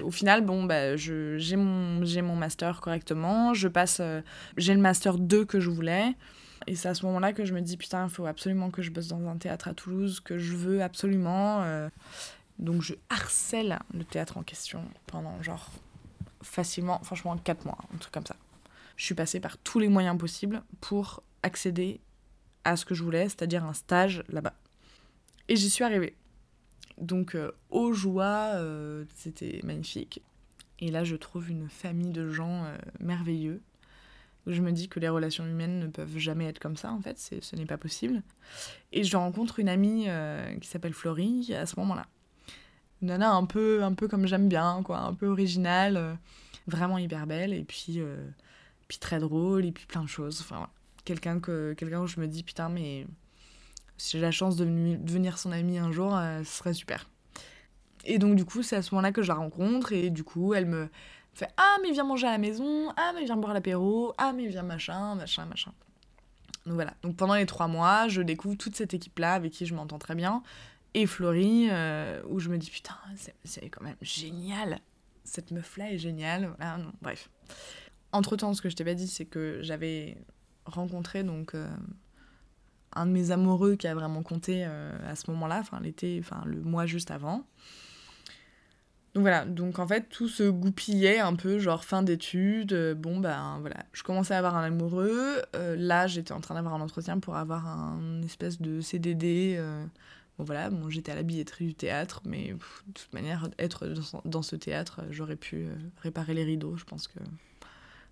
Au 0.03 0.11
final, 0.11 0.45
bon, 0.45 0.63
bah, 0.63 0.95
j'ai 0.95 1.55
mon, 1.55 1.99
mon 1.99 2.35
master 2.35 2.79
correctement, 2.81 3.53
je 3.53 3.67
passe, 3.67 3.97
euh, 3.99 4.21
j'ai 4.57 4.73
le 4.73 4.79
master 4.79 5.17
2 5.17 5.45
que 5.45 5.59
je 5.59 5.69
voulais. 5.69 6.15
Et 6.65 6.75
c'est 6.75 6.87
à 6.87 6.93
ce 6.93 7.05
moment-là 7.05 7.33
que 7.33 7.43
je 7.43 7.53
me 7.53 7.59
dis, 7.59 7.75
putain, 7.75 8.05
il 8.05 8.09
faut 8.09 8.25
absolument 8.25 8.69
que 8.71 8.81
je 8.81 8.91
bosse 8.91 9.09
dans 9.09 9.27
un 9.27 9.35
théâtre 9.35 9.67
à 9.67 9.73
Toulouse, 9.73 10.21
que 10.21 10.37
je 10.37 10.55
veux 10.55 10.81
absolument. 10.81 11.61
euh. 11.63 11.89
Donc 12.59 12.81
je 12.81 12.93
harcèle 13.09 13.79
le 13.93 14.03
théâtre 14.03 14.37
en 14.37 14.43
question 14.43 14.83
pendant 15.07 15.41
genre 15.41 15.69
facilement, 16.41 17.01
franchement, 17.03 17.35
4 17.35 17.65
mois, 17.65 17.77
un 17.93 17.97
truc 17.97 18.13
comme 18.13 18.25
ça. 18.25 18.35
Je 18.95 19.05
suis 19.05 19.15
passée 19.15 19.39
par 19.39 19.57
tous 19.57 19.79
les 19.79 19.89
moyens 19.89 20.17
possibles 20.17 20.61
pour 20.79 21.23
accéder 21.41 21.99
à 22.65 22.75
ce 22.75 22.85
que 22.85 22.95
je 22.95 23.03
voulais, 23.03 23.25
c'est-à-dire 23.25 23.63
un 23.63 23.73
stage 23.73 24.23
là-bas. 24.29 24.53
Et 25.49 25.55
j'y 25.55 25.69
suis 25.69 25.83
arrivée. 25.83 26.15
Donc, 26.97 27.35
euh, 27.35 27.51
aux 27.69 27.93
joies, 27.93 28.51
euh, 28.55 29.05
c'était 29.15 29.59
magnifique. 29.63 30.21
Et 30.79 30.91
là, 30.91 31.03
je 31.03 31.15
trouve 31.15 31.49
une 31.49 31.69
famille 31.69 32.11
de 32.11 32.29
gens 32.29 32.65
euh, 32.65 32.77
merveilleux. 32.99 33.61
Je 34.45 34.61
me 34.61 34.71
dis 34.71 34.89
que 34.89 34.99
les 34.99 35.07
relations 35.09 35.45
humaines 35.45 35.79
ne 35.79 35.87
peuvent 35.87 36.17
jamais 36.17 36.45
être 36.45 36.59
comme 36.59 36.75
ça, 36.75 36.91
en 36.91 36.99
fait, 36.99 37.17
ce 37.17 37.55
n'est 37.55 37.65
pas 37.65 37.77
possible. 37.77 38.21
Et 38.91 39.03
je 39.03 39.15
rencontre 39.15 39.59
une 39.59 39.69
amie 39.69 40.05
euh, 40.07 40.55
qui 40.59 40.67
s'appelle 40.67 40.93
Florie 40.93 41.53
à 41.53 41.65
ce 41.65 41.79
moment-là. 41.79 42.05
Une 43.01 43.07
nana 43.07 43.31
un 43.31 43.45
peu, 43.45 43.83
un 43.83 43.93
peu 43.93 44.07
comme 44.07 44.27
j'aime 44.27 44.49
bien, 44.49 44.81
quoi, 44.83 44.99
un 44.99 45.13
peu 45.13 45.27
originale, 45.27 46.17
vraiment 46.67 46.97
hyper 46.97 47.25
belle, 47.25 47.53
et 47.53 47.63
puis, 47.63 47.99
puis 48.87 48.97
très 48.97 49.19
drôle, 49.19 49.65
et 49.65 49.71
puis 49.71 49.85
plein 49.85 50.03
de 50.03 50.09
choses. 50.09 50.41
Enfin, 50.41 50.55
voilà. 50.57 50.71
Quelqu'un 51.05 51.39
que, 51.39 51.73
quelqu'un 51.73 52.01
où 52.01 52.07
je 52.07 52.19
me 52.19 52.27
dis, 52.27 52.43
putain, 52.43 52.69
mais 52.69 53.05
si 53.97 54.17
j'ai 54.17 54.21
la 54.21 54.31
chance 54.31 54.55
de 54.55 54.65
devenir 54.65 55.37
son 55.37 55.51
amie 55.51 55.77
un 55.77 55.91
jour, 55.91 56.15
euh, 56.15 56.43
ce 56.43 56.57
serait 56.57 56.73
super. 56.73 57.09
Et 58.05 58.17
donc, 58.19 58.35
du 58.35 58.45
coup, 58.45 58.63
c'est 58.63 58.75
à 58.75 58.81
ce 58.81 58.93
moment-là 58.95 59.11
que 59.11 59.21
je 59.21 59.27
la 59.27 59.35
rencontre, 59.35 59.91
et 59.93 60.09
du 60.09 60.23
coup, 60.23 60.53
elle 60.53 60.65
me 60.65 60.89
fait 61.33 61.47
Ah, 61.57 61.77
mais 61.81 61.91
viens 61.91 62.03
manger 62.03 62.27
à 62.27 62.31
la 62.31 62.37
maison, 62.37 62.91
ah, 62.97 63.11
mais 63.15 63.23
viens 63.25 63.37
boire 63.37 63.53
l'apéro, 63.53 64.13
ah, 64.17 64.33
mais 64.33 64.47
viens 64.47 64.63
machin, 64.63 65.15
machin, 65.15 65.45
machin. 65.45 65.73
Donc 66.65 66.75
voilà. 66.75 66.93
Donc 67.01 67.17
pendant 67.17 67.33
les 67.35 67.45
trois 67.45 67.67
mois, 67.67 68.07
je 68.07 68.21
découvre 68.21 68.55
toute 68.55 68.75
cette 68.75 68.93
équipe-là 68.93 69.33
avec 69.33 69.51
qui 69.51 69.65
je 69.65 69.75
m'entends 69.75 69.99
très 69.99 70.15
bien. 70.15 70.43
Et 70.93 71.05
Florie, 71.07 71.67
euh, 71.69 72.21
où 72.29 72.39
je 72.39 72.49
me 72.49 72.57
dis 72.57 72.69
Putain, 72.69 72.95
c'est- 73.43 73.69
quand 73.69 73.83
même 73.83 73.97
génial. 74.01 74.79
Cette 75.25 75.51
meuf-là 75.51 75.91
est 75.91 75.97
géniale. 75.97 76.55
Non, 76.61 76.91
bref. 77.01 77.29
Entre-temps, 78.13 78.53
ce 78.53 78.61
que 78.61 78.69
je 78.69 78.75
t'ai 78.75 78.85
pas 78.85 78.93
dit, 78.93 79.07
c'est 79.07 79.25
que 79.25 79.59
j'avais 79.61 80.17
rencontré 80.65 81.23
donc 81.23 81.55
euh, 81.55 81.67
un 82.93 83.05
de 83.05 83.11
mes 83.11 83.31
amoureux 83.31 83.75
qui 83.75 83.87
a 83.87 83.95
vraiment 83.95 84.23
compté 84.23 84.63
euh, 84.65 84.97
à 85.09 85.15
ce 85.15 85.29
moment-là, 85.31 85.59
enfin 85.59 85.79
l'été, 85.81 86.19
enfin 86.19 86.43
le 86.45 86.61
mois 86.61 86.85
juste 86.85 87.11
avant. 87.11 87.45
Donc 89.13 89.21
voilà, 89.21 89.45
donc 89.45 89.77
en 89.77 89.87
fait 89.87 90.09
tout 90.09 90.27
se 90.27 90.49
goupillait 90.49 91.19
un 91.19 91.35
peu, 91.35 91.59
genre 91.59 91.85
fin 91.85 92.01
d'études, 92.01 92.73
euh, 92.73 92.95
bon 92.95 93.19
ben 93.19 93.59
voilà, 93.59 93.85
je 93.93 94.01
commençais 94.01 94.33
à 94.33 94.39
avoir 94.39 94.55
un 94.55 94.63
amoureux, 94.63 95.41
là 95.53 96.07
j'étais 96.07 96.31
en 96.31 96.41
train 96.41 96.55
d'avoir 96.55 96.73
un 96.73 96.81
entretien 96.81 97.19
pour 97.19 97.35
avoir 97.35 97.67
un 97.67 98.23
espèce 98.23 98.59
de 98.59 98.81
CDD, 98.81 99.63
bon 100.39 100.43
voilà, 100.45 100.71
bon 100.71 100.89
j'étais 100.89 101.11
à 101.11 101.15
la 101.15 101.21
billetterie 101.21 101.67
du 101.67 101.75
théâtre, 101.75 102.21
mais 102.25 102.53
de 102.53 102.93
toute 102.93 103.13
manière 103.13 103.49
être 103.59 103.85
dans, 103.85 104.21
dans 104.25 104.41
ce 104.41 104.55
théâtre, 104.55 105.01
j'aurais 105.11 105.35
pu 105.35 105.67
réparer 106.01 106.33
les 106.33 106.43
rideaux, 106.43 106.75
je 106.75 106.85
pense 106.85 107.07
que 107.07 107.19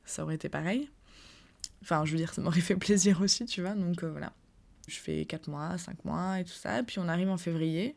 ça 0.05 0.23
aurait 0.23 0.35
été 0.35 0.49
pareil. 0.49 0.87
Enfin 1.81 2.05
je 2.05 2.11
veux 2.11 2.17
dire, 2.17 2.33
ça 2.33 2.41
m'aurait 2.41 2.61
fait 2.61 2.75
plaisir 2.75 3.21
aussi, 3.21 3.45
tu 3.45 3.61
vois, 3.61 3.73
donc 3.73 4.03
euh, 4.03 4.11
voilà. 4.11 4.33
Je 4.87 4.97
fais 4.97 5.25
4 5.25 5.47
mois, 5.49 5.77
5 5.77 6.05
mois 6.05 6.39
et 6.39 6.43
tout 6.43 6.51
ça, 6.51 6.83
puis 6.83 6.99
on 6.99 7.07
arrive 7.07 7.29
en 7.29 7.37
février. 7.37 7.95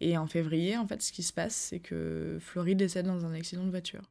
Et 0.00 0.18
en 0.18 0.26
février, 0.26 0.76
en 0.76 0.86
fait, 0.86 1.02
ce 1.02 1.10
qui 1.10 1.22
se 1.22 1.32
passe, 1.32 1.54
c'est 1.54 1.80
que 1.80 2.38
Florie 2.40 2.76
décède 2.76 3.06
dans 3.06 3.24
un 3.24 3.34
accident 3.34 3.64
de 3.64 3.70
voiture. 3.70 4.02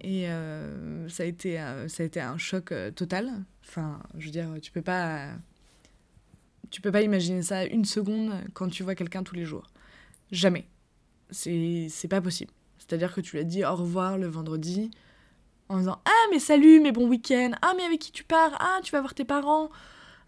Et 0.00 0.30
euh, 0.30 1.08
ça, 1.08 1.22
a 1.22 1.26
été, 1.26 1.60
euh, 1.60 1.88
ça 1.88 2.02
a 2.02 2.06
été 2.06 2.20
un 2.20 2.38
choc 2.38 2.72
total. 2.94 3.30
Enfin, 3.66 4.02
je 4.16 4.26
veux 4.26 4.32
dire, 4.32 4.48
tu 4.62 4.70
peux 4.70 4.82
pas. 4.82 5.32
Tu 6.70 6.80
peux 6.80 6.92
pas 6.92 7.02
imaginer 7.02 7.42
ça 7.42 7.64
une 7.64 7.84
seconde 7.84 8.32
quand 8.54 8.68
tu 8.68 8.82
vois 8.82 8.94
quelqu'un 8.94 9.22
tous 9.22 9.34
les 9.34 9.44
jours. 9.44 9.66
Jamais. 10.30 10.66
C'est 11.30 12.08
pas 12.08 12.20
possible. 12.20 12.52
C'est-à-dire 12.78 13.14
que 13.14 13.20
tu 13.20 13.36
lui 13.36 13.40
as 13.40 13.44
dit 13.44 13.64
au 13.64 13.74
revoir 13.74 14.18
le 14.18 14.26
vendredi 14.26 14.90
en 15.68 15.78
disant 15.78 16.00
Ah, 16.04 16.26
mais 16.30 16.38
salut, 16.38 16.80
mais 16.80 16.92
bon 16.92 17.08
week-end. 17.08 17.52
Ah, 17.62 17.74
mais 17.76 17.84
avec 17.84 18.00
qui 18.00 18.12
tu 18.12 18.24
pars? 18.24 18.56
Ah, 18.60 18.80
tu 18.82 18.92
vas 18.92 19.00
voir 19.00 19.14
tes 19.14 19.24
parents. 19.24 19.70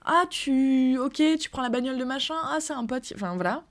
Ah, 0.05 0.25
tu. 0.31 0.99
Ok, 0.99 1.23
tu 1.39 1.51
prends 1.51 1.63
la 1.63 1.69
bagnole 1.69 1.99
de 1.99 2.05
machin. 2.05 2.37
Ah, 2.45 2.59
c'est 2.61 2.73
un 2.73 2.87
pote. 2.87 3.13
Enfin, 3.15 3.35
voilà. 3.35 3.65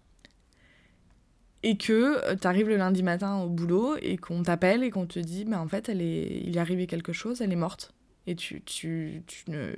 Et 1.62 1.78
que 1.78 2.24
euh, 2.26 2.36
t'arrives 2.36 2.70
le 2.70 2.78
lundi 2.78 3.04
matin 3.04 3.40
au 3.40 3.50
boulot 3.50 3.98
et 4.02 4.18
qu'on 4.18 4.44
t'appelle 4.44 4.84
et 4.84 4.92
qu'on 4.92 5.06
te 5.06 5.20
dit 5.20 5.46
Bah, 5.46 5.60
en 5.60 5.68
fait, 5.68 5.90
elle 5.90 6.02
est... 6.02 6.42
il 6.46 6.58
est 6.58 6.60
arrivé 6.60 6.88
quelque 6.88 7.14
chose, 7.14 7.42
elle 7.42 7.52
est 7.52 7.58
morte. 7.58 7.94
Et 8.28 8.36
tu, 8.36 8.62
tu, 8.64 9.24
tu 9.28 9.50
ne. 9.50 9.76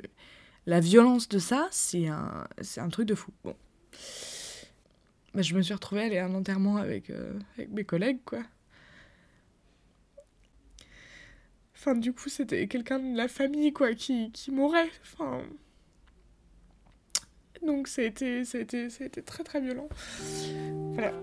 La 0.65 0.80
violence 0.80 1.27
de 1.27 1.39
ça, 1.39 1.68
c'est 1.72 2.08
un, 2.08 2.89
truc 2.89 3.08
de 3.08 3.15
fou. 3.15 3.32
Bon. 3.44 3.56
Bah, 5.34 5.41
je 5.41 5.56
me 5.56 5.62
suis 5.62 5.74
retrouvée 5.74 6.01
à 6.01 6.06
aller 6.06 6.18
à 6.18 6.25
un 6.25 6.36
enterrement 6.36 6.77
avec, 6.77 7.10
euh, 7.10 7.39
avec 7.58 7.72
mes 7.72 7.84
collègues, 7.84 8.20
quoi. 8.25 8.44
Enfin, 11.74 11.96
du 11.96 12.13
coup, 12.13 12.30
c'était 12.30 12.68
quelqu'un 12.68 13.00
de 13.00 13.18
la 13.18 13.27
famille, 13.27 13.74
quoi, 13.74 13.94
qui, 13.96 14.32
qui 14.32 14.51
mourait. 14.51 14.91
Enfin... 15.01 15.41
Donc, 17.65 17.88
ça 17.88 18.01
a, 18.01 18.06
été, 18.06 18.44
ça, 18.46 18.58
a 18.58 18.62
été, 18.62 18.89
ça 18.89 19.03
a 19.03 19.08
été 19.08 19.22
très, 19.22 19.44
très 19.44 19.62
violent. 19.62 19.89
Voilà. 20.94 21.13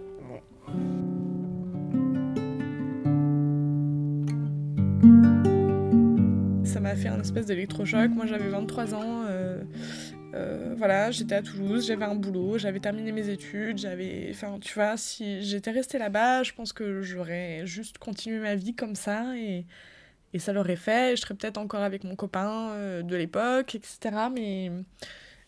Ça 6.79 6.83
m'a 6.83 6.95
fait 6.95 7.09
un 7.09 7.21
espèce 7.21 7.47
d'électrochoc. 7.47 8.13
Moi, 8.13 8.27
j'avais 8.27 8.51
23 8.51 8.95
ans. 8.95 9.25
euh, 9.27 9.65
euh, 10.33 10.75
voilà, 10.79 11.11
j'étais 11.11 11.35
à 11.35 11.43
Toulouse, 11.43 11.89
j'avais 11.89 12.05
un 12.05 12.15
boulot, 12.15 12.57
j'avais 12.57 12.79
terminé 12.79 13.11
mes 13.11 13.31
études, 13.31 13.79
j'avais. 13.79 14.29
Enfin, 14.31 14.61
tu 14.61 14.75
vois, 14.75 14.97
si 14.97 15.43
j'étais 15.43 15.73
restée 15.73 15.99
là-bas, 15.99 16.45
je 16.45 16.53
pense 16.53 16.73
que 16.73 17.03
j'aurais 17.03 17.67
juste 17.67 17.99
continué 17.99 18.39
ma 18.39 18.55
vie 18.55 18.77
comme 18.77 18.95
ça 18.95 19.37
et, 19.37 19.67
et 20.33 20.39
ça 20.39 20.53
l'aurait 20.53 20.77
fait. 20.77 21.17
Je 21.17 21.23
serais 21.23 21.35
peut-être 21.35 21.59
encore 21.59 21.83
avec 21.83 22.05
mon 22.05 22.15
copain 22.15 22.71
euh, 22.71 23.03
de 23.03 23.17
l'époque, 23.17 23.75
etc. 23.75 24.29
Mais, 24.33 24.71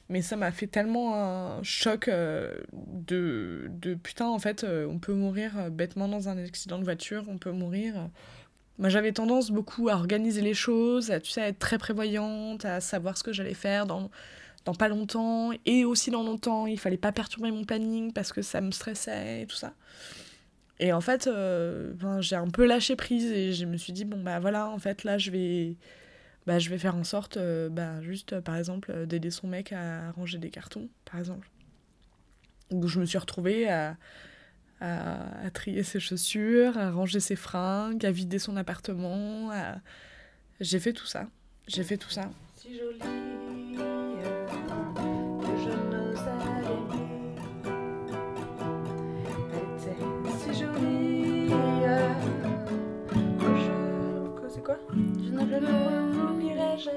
mais 0.08 0.22
ça 0.22 0.34
m'a 0.34 0.50
fait 0.50 0.66
tellement 0.66 1.14
un 1.14 1.62
choc 1.62 2.10
de, 2.10 3.70
de 3.70 3.94
putain, 3.94 4.26
en 4.26 4.40
fait, 4.40 4.64
on 4.64 4.98
peut 4.98 5.14
mourir 5.14 5.70
bêtement 5.70 6.08
dans 6.08 6.28
un 6.28 6.38
accident 6.38 6.80
de 6.80 6.84
voiture, 6.84 7.22
on 7.28 7.38
peut 7.38 7.52
mourir. 7.52 8.10
Moi, 8.80 8.88
j'avais 8.88 9.12
tendance 9.12 9.50
beaucoup 9.50 9.90
à 9.90 9.92
organiser 9.92 10.40
les 10.40 10.54
choses, 10.54 11.10
à, 11.10 11.20
tu 11.20 11.30
sais, 11.30 11.42
être 11.42 11.58
très 11.58 11.76
prévoyante, 11.76 12.64
à 12.64 12.80
savoir 12.80 13.18
ce 13.18 13.22
que 13.22 13.32
j'allais 13.32 13.54
faire 13.54 13.86
dans 13.86 14.10
pas 14.78 14.88
longtemps 14.88 15.50
et 15.66 15.84
aussi 15.84 16.10
dans 16.10 16.22
longtemps. 16.22 16.66
Il 16.66 16.78
fallait 16.78 16.96
pas 16.96 17.12
perturber 17.12 17.50
mon 17.50 17.64
planning 17.64 18.12
parce 18.12 18.32
que 18.32 18.40
ça 18.40 18.60
me 18.60 18.70
stressait 18.70 19.42
et 19.42 19.46
tout 19.46 19.56
ça. 19.56 19.74
Et 20.78 20.94
en 20.94 21.02
fait, 21.02 21.26
euh, 21.26 21.92
ben, 21.92 22.22
j'ai 22.22 22.36
un 22.36 22.48
peu 22.48 22.64
lâché 22.64 22.96
prise 22.96 23.30
et 23.30 23.52
je 23.52 23.66
me 23.66 23.76
suis 23.76 23.92
dit, 23.92 24.06
bon, 24.06 24.22
bah 24.22 24.40
voilà, 24.40 24.70
en 24.70 24.78
fait, 24.78 25.04
là, 25.04 25.18
je 25.18 25.30
vais, 25.30 25.76
bah, 26.46 26.58
je 26.58 26.70
vais 26.70 26.78
faire 26.78 26.96
en 26.96 27.04
sorte, 27.04 27.36
euh, 27.36 27.68
bah, 27.68 28.00
juste, 28.00 28.40
par 28.40 28.56
exemple, 28.56 29.06
d'aider 29.06 29.30
son 29.30 29.46
mec 29.46 29.72
à 29.72 30.10
ranger 30.12 30.38
des 30.38 30.48
cartons, 30.48 30.88
par 31.04 31.20
exemple. 31.20 31.50
Donc, 32.70 32.86
je 32.86 32.98
me 32.98 33.04
suis 33.04 33.18
retrouvée 33.18 33.68
à, 33.68 33.96
à, 34.80 35.50
trier 35.52 35.82
ses 35.82 36.00
chaussures, 36.00 36.76
à 36.78 36.90
ranger 36.90 37.20
ses 37.20 37.36
fringues, 37.36 38.04
à 38.04 38.10
vider 38.10 38.38
son 38.38 38.56
appartement. 38.56 39.50
J'ai 40.60 40.80
fait 40.80 40.92
tout 40.92 41.06
ça. 41.06 41.28
J'ai 41.66 41.84
fait 41.84 41.96
tout 41.96 42.10
ça. 42.10 42.30
Si 42.56 42.76
jolie 42.76 43.39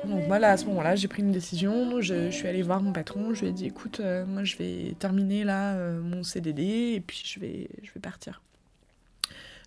Donc 0.05 0.25
voilà, 0.27 0.51
à 0.51 0.57
ce 0.57 0.65
moment-là, 0.65 0.95
j'ai 0.95 1.07
pris 1.07 1.21
une 1.21 1.31
décision. 1.31 2.01
Je, 2.01 2.29
suis 2.29 2.47
allée 2.47 2.61
voir 2.61 2.81
mon 2.81 2.91
patron. 2.91 3.33
Je 3.33 3.41
lui 3.41 3.47
ai 3.47 3.51
dit, 3.51 3.65
écoute, 3.67 3.99
euh, 3.99 4.25
moi 4.25 4.43
je 4.43 4.57
vais 4.57 4.95
terminer 4.99 5.43
là 5.43 5.75
euh, 5.75 6.01
mon 6.01 6.23
CDD 6.23 6.93
et 6.95 7.01
puis 7.01 7.23
je 7.25 7.39
vais, 7.39 7.69
je 7.81 7.91
vais 7.93 8.01
partir. 8.01 8.41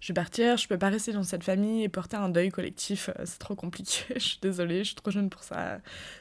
Je 0.00 0.08
vais 0.08 0.14
partir, 0.14 0.56
je 0.58 0.68
peux 0.68 0.76
pas 0.78 0.90
rester 0.90 1.12
dans 1.12 1.22
cette 1.22 1.42
famille 1.42 1.82
et 1.82 1.88
porter 1.88 2.16
un 2.16 2.28
deuil 2.28 2.50
collectif, 2.50 3.08
euh, 3.08 3.22
c'est 3.24 3.38
trop 3.38 3.54
compliqué. 3.54 4.04
je 4.14 4.20
suis 4.20 4.38
désolée, 4.40 4.80
je 4.80 4.88
suis 4.88 4.94
trop 4.94 5.10
jeune 5.10 5.30
pour 5.30 5.42
ça. 5.42 5.80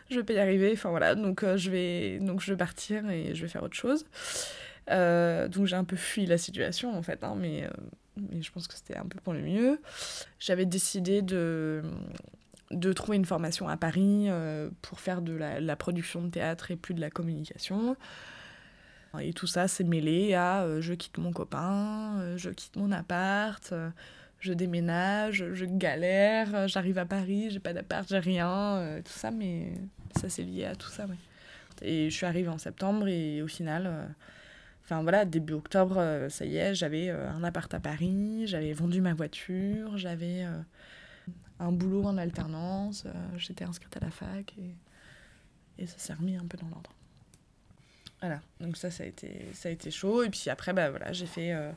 Je 0.09 0.15
vais 0.15 0.23
pas 0.23 0.33
y 0.33 0.39
arriver. 0.39 0.71
Enfin 0.73 0.89
voilà, 0.89 1.13
donc 1.15 1.43
je 1.55 1.69
vais 1.69 2.19
donc 2.19 2.41
je 2.41 2.53
vais 2.53 2.57
partir 2.57 3.09
et 3.09 3.35
je 3.35 3.41
vais 3.41 3.49
faire 3.49 3.63
autre 3.63 3.75
chose. 3.75 4.05
Donc 4.87 5.65
j'ai 5.65 5.75
un 5.75 5.83
peu 5.83 5.97
fui 5.97 6.25
la 6.25 6.37
situation 6.37 6.95
en 6.95 7.01
fait, 7.01 7.23
hein, 7.23 7.35
mais, 7.37 7.67
mais 8.17 8.41
je 8.41 8.51
pense 8.51 8.67
que 8.67 8.75
c'était 8.75 8.97
un 8.97 9.05
peu 9.05 9.19
pour 9.19 9.33
le 9.33 9.41
mieux. 9.41 9.81
J'avais 10.39 10.65
décidé 10.65 11.21
de, 11.21 11.83
de 12.71 12.93
trouver 12.93 13.17
une 13.17 13.25
formation 13.25 13.67
à 13.67 13.77
Paris 13.77 14.25
euh, 14.27 14.69
pour 14.81 14.99
faire 14.99 15.21
de 15.21 15.33
la, 15.33 15.75
production 15.75 16.23
de 16.23 16.29
théâtre 16.29 16.71
et 16.71 16.75
plus 16.75 16.93
de 16.93 17.01
la 17.01 17.09
communication. 17.09 17.95
Et 19.21 19.31
tout 19.31 19.47
ça 19.47 19.69
s'est 19.69 19.85
mêlé 19.85 20.33
à 20.33 20.63
euh, 20.63 20.81
je 20.81 20.93
quitte 20.93 21.17
mon 21.19 21.31
copain, 21.31 22.19
euh, 22.19 22.37
je 22.37 22.49
quitte 22.49 22.75
mon 22.75 22.91
appart, 22.91 23.73
je 24.39 24.51
déménage, 24.51 25.45
je 25.53 25.65
galère, 25.65 26.67
j'arrive 26.67 26.97
à 26.97 27.05
Paris, 27.05 27.49
j'ai 27.49 27.61
pas 27.61 27.71
d'appart, 27.71 28.05
j'ai 28.09 28.19
rien, 28.19 28.99
tout 29.05 29.13
ça, 29.13 29.31
mais 29.31 29.71
ça 30.19 30.27
c'est 30.27 30.43
lié 30.43 30.65
à 30.65 30.75
tout 30.75 30.89
ça, 30.89 31.05
ouais. 31.05 31.15
Et 31.81 32.09
je 32.09 32.15
suis 32.15 32.25
arrivée 32.25 32.49
en 32.49 32.57
septembre 32.57 33.07
et 33.07 33.41
au 33.41 33.47
final, 33.47 33.89
enfin 34.83 35.01
voilà, 35.01 35.23
début 35.23 35.53
octobre, 35.53 36.27
ça 36.29 36.45
y 36.45 36.57
est, 36.57 36.75
j'avais 36.75 37.09
un 37.09 37.43
appart 37.43 37.73
à 37.73 37.79
Paris, 37.79 38.43
j'avais 38.47 38.73
vendu 38.73 38.99
ma 38.99 39.13
voiture, 39.13 39.97
j'avais 39.97 40.45
un 41.59 41.71
boulot 41.71 42.03
en 42.03 42.17
alternance, 42.17 43.05
j'étais 43.37 43.63
inscrite 43.63 43.95
à 43.97 44.01
la 44.01 44.11
fac 44.11 44.53
et, 44.57 44.75
et 45.77 45.87
ça 45.87 45.97
s'est 45.97 46.13
remis 46.13 46.35
un 46.35 46.45
peu 46.45 46.57
dans 46.57 46.67
l'ordre. 46.67 46.91
Voilà, 48.21 48.39
donc 48.59 48.77
ça, 48.77 48.91
ça 48.91 49.03
a 49.03 49.07
été, 49.07 49.51
ça 49.53 49.69
a 49.69 49.71
été 49.71 49.91
chaud. 49.91 50.23
Et 50.23 50.29
puis 50.29 50.49
après, 50.49 50.73
bah, 50.73 50.89
voilà, 50.89 51.11
j'ai 51.13 51.25
fait 51.25 51.53
euh, 51.53 51.71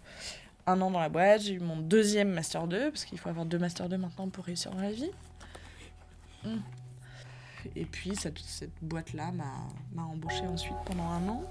un 0.66 0.80
an 0.80 0.90
dans 0.90 1.00
la 1.00 1.08
boîte, 1.08 1.42
j'ai 1.42 1.54
eu 1.54 1.60
mon 1.60 1.76
deuxième 1.76 2.30
Master 2.30 2.66
2, 2.66 2.90
parce 2.90 3.04
qu'il 3.04 3.18
faut 3.18 3.28
avoir 3.28 3.44
deux 3.44 3.58
Master 3.58 3.88
2 3.88 3.98
maintenant 3.98 4.28
pour 4.28 4.44
réussir 4.44 4.70
dans 4.70 4.80
la 4.80 4.92
vie. 4.92 5.10
Et 7.76 7.84
puis 7.84 8.14
cette, 8.14 8.38
cette 8.38 8.72
boîte-là 8.80 9.32
m'a 9.32 10.02
embauché 10.02 10.46
ensuite 10.46 10.76
pendant 10.86 11.10
un 11.10 11.28
an, 11.28 11.42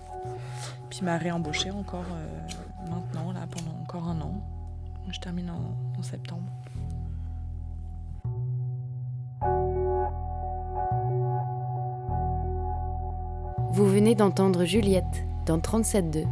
puis 0.89 1.01
m'a 1.03 1.17
réembauché 1.17 1.69
encore 1.69 2.05
euh, 2.11 2.89
maintenant, 2.89 3.31
là, 3.33 3.45
pendant 3.45 3.77
encore 3.81 4.07
un 4.07 4.19
an. 4.21 4.43
Je 5.11 5.19
termine 5.19 5.49
en 5.49 6.03
septembre. 6.03 6.51
Vous 13.77 13.85
venez 13.85 14.15
d'entendre 14.15 14.65
Juliette 14.65 15.23
dans 15.45 15.59
37.2, 15.59 16.25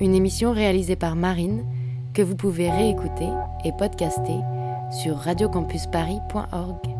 une 0.00 0.14
émission 0.14 0.52
réalisée 0.52 0.94
par 0.94 1.16
Marine 1.16 1.64
que 2.12 2.20
vous 2.20 2.36
pouvez 2.36 2.70
réécouter 2.70 3.30
et 3.64 3.72
podcaster 3.72 4.36
sur 5.02 5.16
radiocampusparis.org. 5.16 6.95